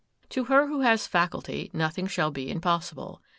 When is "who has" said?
0.65-1.05